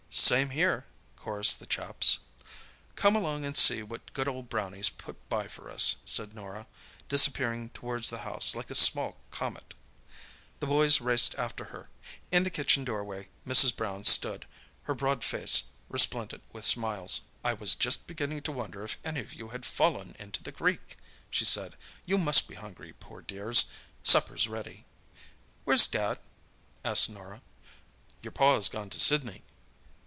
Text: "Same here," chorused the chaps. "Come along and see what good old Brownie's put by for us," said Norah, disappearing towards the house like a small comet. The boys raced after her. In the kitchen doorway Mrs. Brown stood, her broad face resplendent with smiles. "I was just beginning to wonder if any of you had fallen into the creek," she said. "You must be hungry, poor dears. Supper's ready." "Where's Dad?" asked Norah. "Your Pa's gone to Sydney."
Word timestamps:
"Same 0.13 0.49
here," 0.49 0.85
chorused 1.15 1.59
the 1.61 1.65
chaps. 1.65 2.19
"Come 2.97 3.15
along 3.15 3.45
and 3.45 3.55
see 3.55 3.81
what 3.81 4.11
good 4.11 4.27
old 4.27 4.49
Brownie's 4.49 4.89
put 4.89 5.29
by 5.29 5.47
for 5.47 5.71
us," 5.71 5.95
said 6.03 6.35
Norah, 6.35 6.67
disappearing 7.07 7.69
towards 7.69 8.09
the 8.09 8.19
house 8.27 8.53
like 8.53 8.69
a 8.69 8.75
small 8.75 9.15
comet. 9.31 9.73
The 10.59 10.65
boys 10.67 10.99
raced 10.99 11.33
after 11.35 11.65
her. 11.65 11.87
In 12.29 12.43
the 12.43 12.49
kitchen 12.49 12.83
doorway 12.83 13.29
Mrs. 13.47 13.73
Brown 13.73 14.03
stood, 14.03 14.45
her 14.83 14.93
broad 14.93 15.23
face 15.23 15.63
resplendent 15.87 16.43
with 16.51 16.65
smiles. 16.65 17.21
"I 17.41 17.53
was 17.53 17.73
just 17.73 18.05
beginning 18.05 18.41
to 18.41 18.51
wonder 18.51 18.83
if 18.83 18.97
any 19.05 19.21
of 19.21 19.33
you 19.33 19.49
had 19.49 19.65
fallen 19.65 20.17
into 20.19 20.43
the 20.43 20.51
creek," 20.51 20.97
she 21.29 21.45
said. 21.45 21.77
"You 22.05 22.17
must 22.17 22.49
be 22.49 22.55
hungry, 22.55 22.91
poor 22.99 23.21
dears. 23.21 23.71
Supper's 24.03 24.49
ready." 24.49 24.83
"Where's 25.63 25.87
Dad?" 25.87 26.19
asked 26.83 27.09
Norah. 27.09 27.41
"Your 28.21 28.31
Pa's 28.33 28.67
gone 28.67 28.89
to 28.89 28.99
Sydney." 28.99 29.43